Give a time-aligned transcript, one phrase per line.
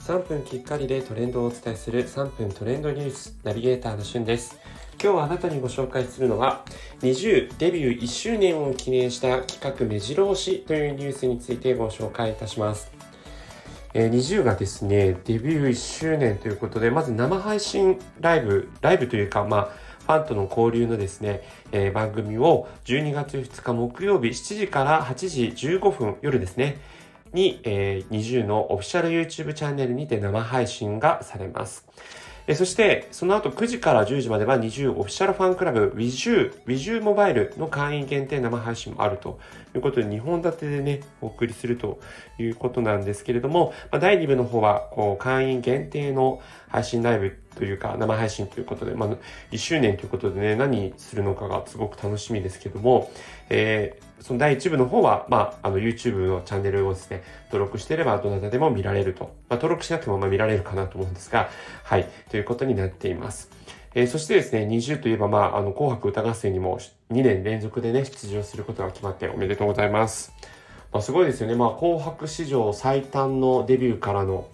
[0.00, 4.56] 3分きっかりでトレンドをお伝えする3分トレンドニュースナビゲーターのしゅんです。
[5.02, 6.64] 今日はあなたにご紹介するのは
[7.00, 12.90] 20デビュー1周年を記念した企画目白押しというニュースについてご紹介いたします。
[13.94, 26.78] えー、20がですね、デビュー1周年ということで、まず生配信ライブ、ライブというか、まあ、ファンとの交流のですね、えー、番組を12月2日木曜日7時から8時15分夜ですね、
[27.32, 31.86] に、えー、20のオフィシャル YouTube チャンネルにて生配信がされます。
[32.48, 39.40] えそして、その後9時から10時までは20オフィシャルファンクラブ WiZU、WiZU モバイルの会員限定生配信もあると
[39.74, 41.98] いうことで、2本立てでね、お送りすると
[42.38, 49.08] いうことなんですけれども、まあ、第2部の方は、こう、会員限定の配信ライブというか、生配信ということで、まあ、
[49.50, 53.10] 1周年ということでね、何するのかがすごく楽しみですけども、
[53.48, 59.24] えー、その第1部の方は、まあ、あの、YouTube のチャンネルをですね、登録していれば、どなたでも見られると。
[59.48, 61.48] まあ、登録しなくても、まあ、見られるかなと思うんですが、
[61.82, 63.50] はい、ということになっています。
[63.94, 66.78] えー、そしてですね、20といえば、まあ、あの、紅白歌合戦にも
[67.10, 70.32] 2年連続でね、出場することが決まっておめでとうございます。
[70.92, 71.54] まあ、すごいですよね。
[71.54, 74.48] まあ、紅白史上最短のデビューからの、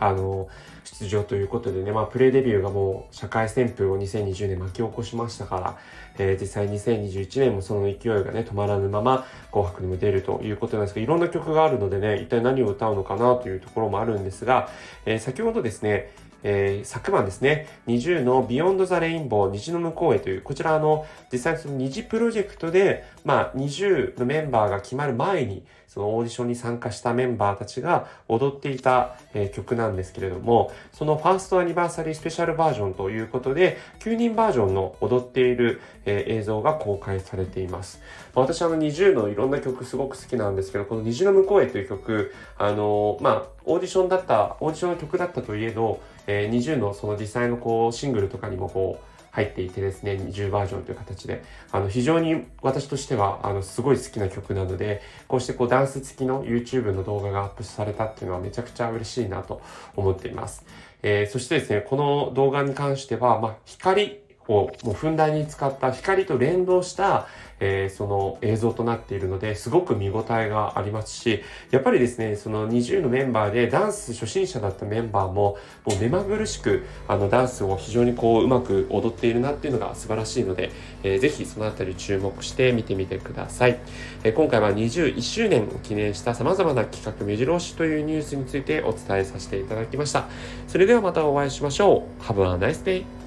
[0.00, 0.48] あの、
[0.82, 5.78] 出場ということでね、まあ、プレイデビューがもう社会旋風を2020年巻き起こしましたから、
[6.18, 14.68] えー、実際2021年もその勢いがね、止まらぬまま紅白にも出るということなんですけど、いろんな曲があるのでね、一体何を歌うのかなというところもあるんですが、
[15.04, 16.10] えー、先ほどですね、
[16.42, 38.00] えー、昨晩ですね、 NiziU の Beyond the Rainbow 虹の向こうへという、こちらの実際その Nizi Project で、まあ20のメンバーが決まる前に、そのオーディションに参加したメンバーたちが踊っていた、えー、曲なんですけれども、その First Anniversary Special Version ということで、9人バージョンの踊っている、えー、映像が公開されています。
[38.36, 46.00] まあ、私あの20のいろんな曲すごく好きなんですけど、この虹の向こうへという曲、あの、まあ、オーディションだった、オーディションの曲だったといえど、
[46.30, 59.62] えー、20のその実際のこうシングルとかにもこう入っていてですね、20バージョンという形で、あの、非常に私としては、あの、すごい好きな曲なので、こうしてこうダンス付きの YouTube の動画がアップされたっていうのはめちゃくちゃ嬉しいなと
[59.96, 60.64] 思っています。
[61.02, 67.28] えー、そしてですね、この動画に関しては、まあ、光をもうふんだんに使った光と連動した、
[67.60, 80.70] えー、その映像となっているので、すごく見応えがありますし、やっぱりですね、その20のメンバーでダンス初心者だったメンバーも、もう目まぐるしく、あの、ダンスを非常にこう、うまく踊っているなっていうのが素晴らしいので、
[81.04, 83.78] えー、ぜひそのあたり注目して見てみてください。
[84.24, 90.24] えー、今回は21周年を記念した様々な企画目白押しというニュースについてお伝えさせていただきました。
[90.66, 92.22] それではまたお会いしましょう。
[92.22, 93.19] Have a nice day!